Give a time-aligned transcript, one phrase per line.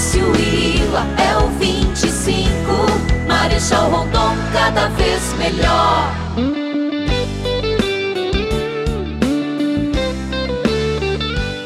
[0.00, 2.32] Márcio Ila é o 25.
[3.28, 6.14] Marechal Rondon cada vez melhor.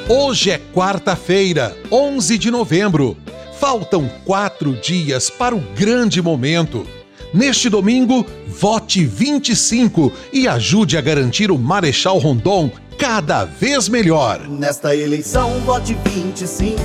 [0.08, 3.16] Hoje é quarta-feira, 11 de novembro.
[3.60, 6.84] Faltam quatro dias para o grande momento.
[7.32, 14.40] Neste domingo, vote 25 e ajude a garantir o Marechal Rondon cada vez melhor.
[14.48, 16.78] Nesta eleição, vote 25.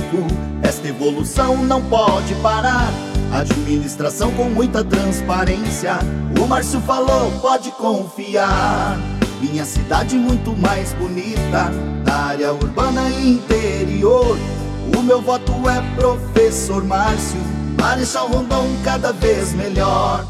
[0.62, 2.92] Esta evolução não pode parar.
[3.32, 5.98] Administração com muita transparência.
[6.40, 8.98] O Márcio falou, pode confiar.
[9.40, 11.70] Minha cidade muito mais bonita,
[12.04, 14.36] da área urbana e interior.
[14.96, 17.40] O meu voto é professor Márcio,
[17.80, 20.26] Marechal Rondon cada vez melhor.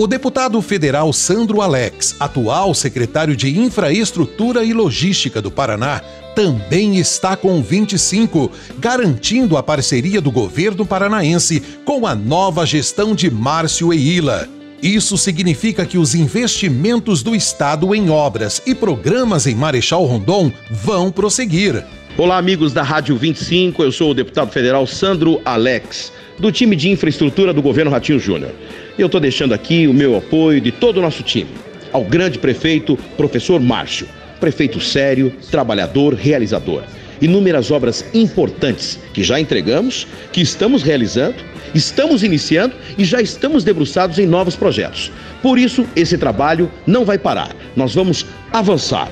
[0.00, 6.00] O deputado federal Sandro Alex, atual secretário de Infraestrutura e Logística do Paraná,
[6.34, 13.30] também está com 25, garantindo a parceria do governo paranaense com a nova gestão de
[13.30, 14.48] Márcio Eila.
[14.82, 21.12] Isso significa que os investimentos do Estado em obras e programas em Marechal Rondon vão
[21.12, 21.84] prosseguir.
[22.20, 26.90] Olá, amigos da Rádio 25, eu sou o deputado federal Sandro Alex, do time de
[26.90, 28.52] infraestrutura do governo Ratinho Júnior.
[28.98, 31.48] Eu estou deixando aqui o meu apoio de todo o nosso time,
[31.90, 34.06] ao grande prefeito, professor Márcio,
[34.38, 36.82] prefeito sério, trabalhador, realizador.
[37.22, 41.36] Inúmeras obras importantes que já entregamos, que estamos realizando,
[41.74, 45.10] estamos iniciando e já estamos debruçados em novos projetos.
[45.40, 47.56] Por isso, esse trabalho não vai parar.
[47.74, 49.10] Nós vamos avançar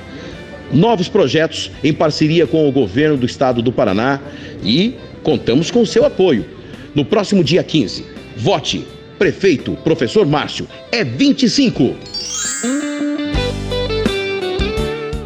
[0.71, 4.19] novos projetos em parceria com o governo do estado do Paraná
[4.63, 6.45] e contamos com seu apoio.
[6.93, 8.05] No próximo dia 15,
[8.37, 8.85] vote
[9.17, 11.95] prefeito professor Márcio é 25.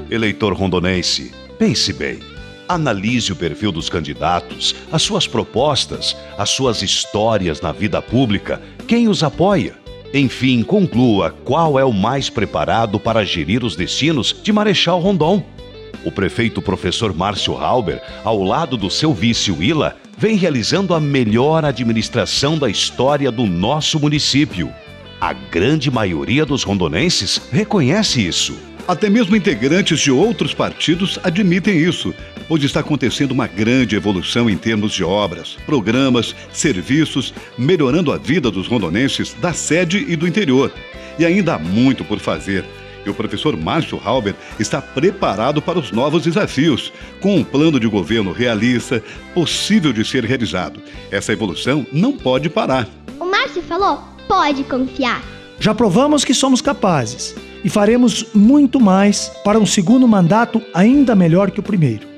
[0.09, 2.19] Eleitor rondonense, pense bem.
[2.67, 9.07] Analise o perfil dos candidatos, as suas propostas, as suas histórias na vida pública, quem
[9.07, 9.82] os apoia.
[10.13, 15.43] Enfim, conclua qual é o mais preparado para gerir os destinos de Marechal Rondon.
[16.05, 21.65] O prefeito professor Márcio Halber, ao lado do seu vice Willa, vem realizando a melhor
[21.65, 24.71] administração da história do nosso município.
[25.19, 28.55] A grande maioria dos rondonenses reconhece isso.
[28.87, 32.13] Até mesmo integrantes de outros partidos admitem isso,
[32.53, 38.51] pois está acontecendo uma grande evolução em termos de obras, programas, serviços, melhorando a vida
[38.51, 40.71] dos rondonenses da sede e do interior.
[41.17, 42.63] E ainda há muito por fazer.
[43.03, 47.87] E o professor Márcio Halber está preparado para os novos desafios, com um plano de
[47.87, 49.03] governo realista,
[49.33, 50.79] possível de ser realizado.
[51.09, 52.87] Essa evolução não pode parar.
[53.19, 55.23] O Márcio falou: pode confiar.
[55.59, 61.49] Já provamos que somos capazes e faremos muito mais para um segundo mandato ainda melhor
[61.49, 62.12] que o primeiro.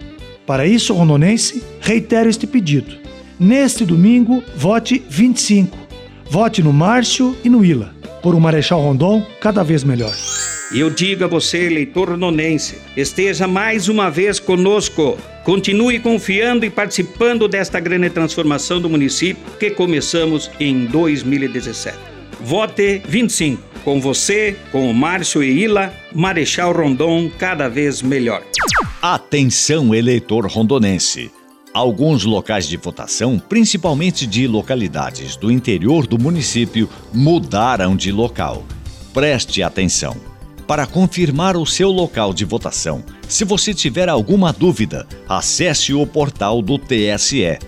[0.45, 2.97] Para isso, Rondonense, reitero este pedido.
[3.39, 5.78] Neste domingo, vote 25.
[6.29, 10.13] Vote no Márcio e no Ila, por um Marechal Rondon cada vez melhor.
[10.73, 15.17] Eu digo a você, eleitor rondonense, esteja mais uma vez conosco.
[15.44, 21.97] Continue confiando e participando desta grande transformação do município que começamos em 2017.
[22.41, 23.62] Vote 25.
[23.83, 28.41] Com você, com o Márcio e Ila, Marechal Rondon cada vez melhor.
[29.08, 31.32] Atenção, eleitor rondonense.
[31.72, 38.66] Alguns locais de votação, principalmente de localidades do interior do município, mudaram de local.
[39.14, 40.18] Preste atenção.
[40.66, 46.60] Para confirmar o seu local de votação, se você tiver alguma dúvida, acesse o portal
[46.64, 47.60] do TSE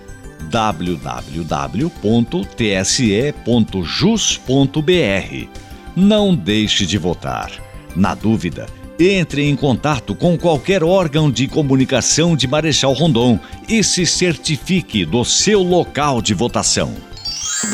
[0.50, 1.60] www.tse.jus.br.
[5.96, 7.52] Não deixe de votar.
[7.96, 8.66] Na dúvida,
[9.00, 15.24] entre em contato com qualquer órgão de comunicação de Marechal Rondon e se certifique do
[15.24, 16.94] seu local de votação.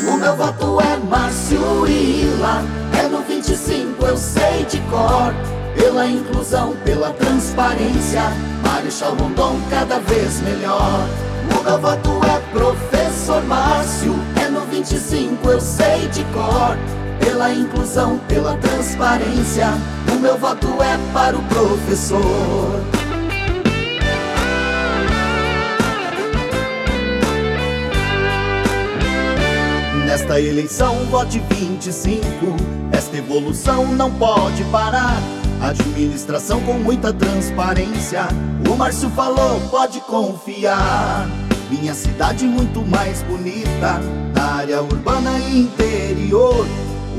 [0.06, 2.62] O meu voto é Márcio Ila,
[2.98, 5.34] é no 25, eu sei de cor.
[5.74, 8.22] Pela inclusão, pela transparência,
[8.62, 11.08] Marechal Rondon cada vez melhor.
[11.50, 16.76] O meu voto é professor Márcio, é no 25, eu sei de cor.
[17.20, 19.74] Pela inclusão, pela transparência,
[20.24, 22.22] meu voto é para o professor.
[30.06, 32.16] Nesta eleição, vote 25.
[32.90, 35.18] Esta evolução não pode parar.
[35.60, 38.26] Administração com muita transparência.
[38.66, 41.28] O Márcio falou, pode confiar.
[41.68, 44.00] Minha cidade muito mais bonita,
[44.32, 46.66] da área urbana e interior.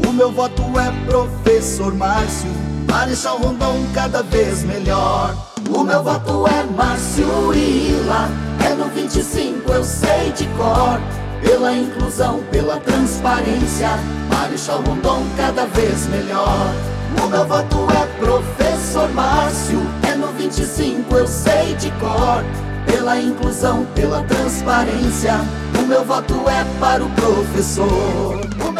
[0.07, 2.49] O meu voto é professor Márcio,
[2.95, 5.35] Marechal Rondon cada vez melhor.
[5.69, 8.29] O meu voto é Márcio Ila,
[8.65, 10.97] é no 25 25 eu sei de cor.
[11.41, 13.89] Pela inclusão, pela transparência,
[14.29, 16.73] Marechal Rondon cada vez melhor.
[17.21, 22.45] O meu voto é professor Márcio, é no 25 eu sei de cor.
[22.85, 25.33] Pela inclusão, pela transparência,
[25.77, 28.39] o meu voto é para o professor.
[28.65, 28.71] O